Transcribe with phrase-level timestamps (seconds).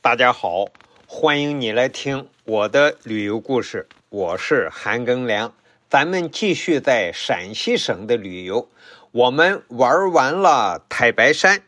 [0.00, 0.66] 大家好，
[1.08, 3.88] 欢迎你来听我的旅游故事。
[4.08, 5.52] 我是韩庚良，
[5.90, 8.68] 咱们继续在陕西省的旅游。
[9.10, 11.62] 我们玩完了太白山，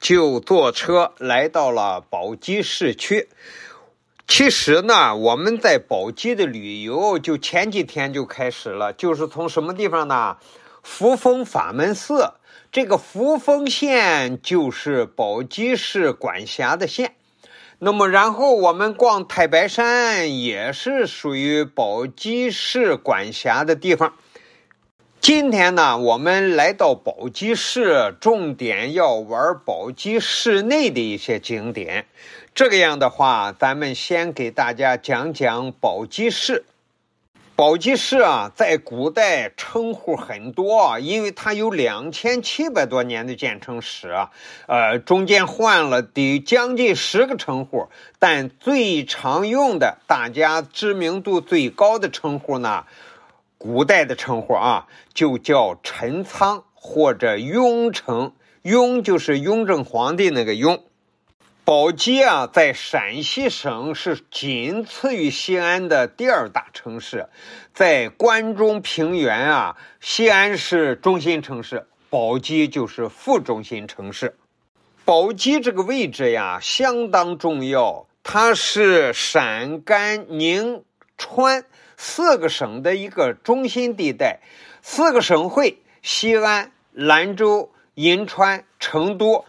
[0.00, 3.28] 就坐车来到了宝鸡市区。
[4.26, 10.38] 其实呢，我们在宝鸡的旅游就前几天就开始了，就是从什么地方呢？
[10.82, 12.32] 扶风法门寺。
[12.72, 17.14] 这个扶风县就是宝鸡市管辖的县。
[17.78, 24.14] 那么，然后我们逛太白山，也是属于宝鸡市管辖的地方。
[25.20, 32.06] 今天呢，我们来到宝鸡市，重点要玩宝鸡市内的一些景点。
[32.54, 36.64] 这个样的话，咱们先给大家讲讲宝鸡市。
[37.56, 44.30] 宝鸡市啊，在古代称呼很多，因为它有两千七百多年的建成史啊，
[44.66, 47.88] 呃，中间换了得将近十个称呼，
[48.18, 52.84] 但最常用的、大家知名度最高的称呼呢，
[53.56, 60.84] 古代的称呼啊，就叫陈仓或者雍城，雍就是雍正皇帝那个雍。
[61.66, 67.28] 宝鸡啊，在陕西省是仅次于西安的第二大城市，
[67.74, 74.36] 在关中平原啊，西安是中心城市，宝鸡就是副中心城市。
[75.04, 80.84] 宝鸡这个位置呀，相当重要，它是陕甘宁
[81.18, 81.64] 川
[81.96, 84.38] 四个省的一个中心地带，
[84.82, 89.44] 四个省会西安、兰州、银川、成都。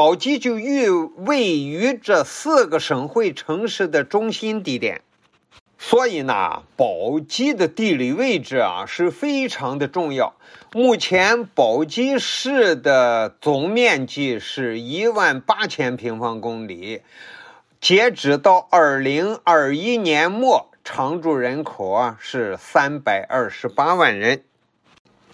[0.00, 5.02] 宝鸡就位位于这四个省会城市的中心地点，
[5.78, 10.34] 所以呢，宝鸡的地理位置啊是非常的重要。
[10.72, 17.02] 目前宝鸡市的总面积是一万八千平方公里，
[17.78, 24.44] 截止到二零二一年末，常住人口啊是三百二十八万人。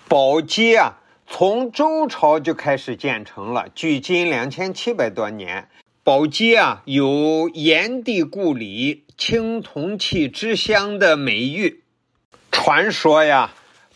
[0.09, 0.99] 宝鸡啊。
[1.29, 5.69] 从周朝就开始建成了，距今两千七百多年。
[6.05, 11.83] 宝鸡啊，有炎帝故里、青铜器之乡的美誉。
[12.53, 13.51] 传说呀，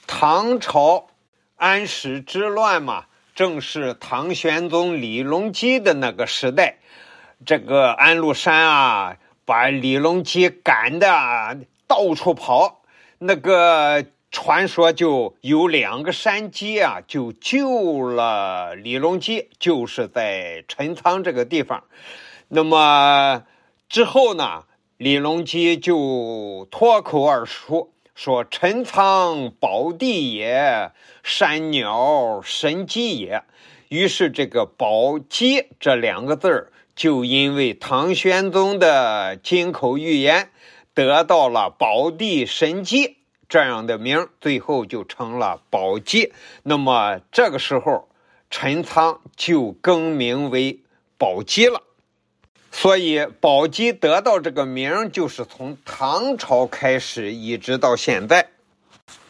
[0.08, 1.06] 唐朝
[1.54, 3.04] 安史之乱嘛，
[3.34, 6.78] 正是唐玄宗李隆基的那个时代。
[7.46, 12.82] 这个安禄山啊，把李隆基赶的到处跑，
[13.18, 14.04] 那个。
[14.30, 21.82] 传说就有两个山鸡啊，就救了李隆基，就是在陈仓这个地方。
[22.48, 23.44] 那么
[23.88, 24.64] 之后呢，
[24.96, 30.92] 李隆基就脱口而出说：“陈仓宝地也，
[31.24, 33.42] 山鸟神鸡也。”
[33.88, 40.50] 于是这个“宝鸡”这两个字儿，就因为唐玄宗的金口玉言，
[40.94, 43.16] 得到了“宝地神鸡”。
[43.50, 46.32] 这样的名最后就成了宝鸡。
[46.62, 48.08] 那么这个时候，
[48.48, 50.78] 陈仓就更名为
[51.18, 51.82] 宝鸡了。
[52.70, 58.50] 所以宝鸡得到这个名，就是从唐朝开始一直到现在。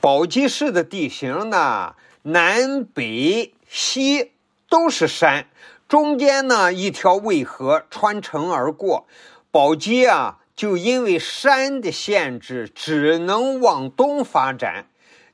[0.02, 4.32] 宝鸡市的地形呢，南北西
[4.68, 5.46] 都是山，
[5.88, 9.06] 中间呢一条渭河穿城而过。
[9.50, 10.39] 宝鸡啊。
[10.60, 14.90] 就因为山的限制，只能往东发展，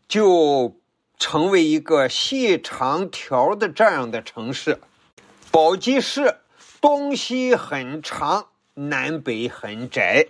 [0.07, 0.79] 就
[1.19, 4.79] 成为一个细长条的这样的城市。
[5.51, 6.37] 宝鸡市
[6.81, 10.29] 东西很长，南北很窄。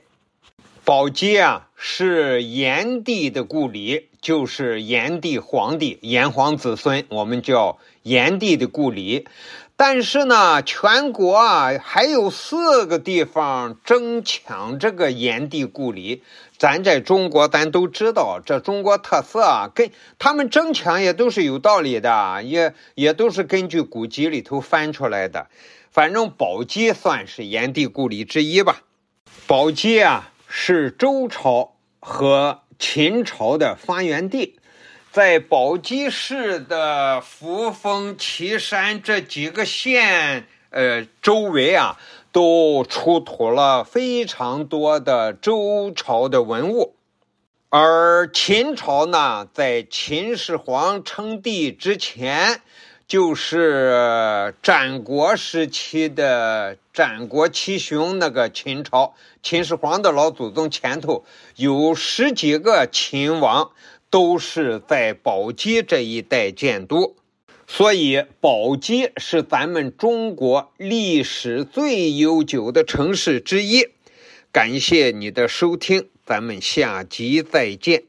[0.86, 9.26] 宝鸡啊，是炎帝的故里，就是炎帝皇帝炎黄子孙，我们叫炎帝的故里。
[9.74, 16.22] 但是呢，全国啊还有四个地方争抢这个炎帝故里。
[16.56, 25.48] 咱在中国，咱都知道这中国特色啊，跟他们争抢也都是有道理的，也也都是根据古籍里头翻出来的。
[25.90, 28.82] 反正宝鸡算是炎帝故里之一吧。
[29.48, 34.58] 宝鸡啊，是周朝和秦朝的发源地。
[35.12, 42.00] 在宝鸡市的扶风、岐山这几个县，呃，周围啊，
[42.32, 46.96] 都出土了非常多的周朝的文物。
[47.68, 52.62] 而秦朝呢，在秦始皇称帝之前，
[53.08, 61.24] 就是战国时期的战国七雄那个秦朝，秦始皇的老祖宗前头
[61.56, 63.70] 有十几个秦王。
[64.08, 67.16] 都是在宝鸡这一带建都，
[67.66, 73.88] 所以，宝鸡是咱们中国历史最悠久的城市之一。
[74.52, 78.04] 感谢你的收听，咱们下集再见。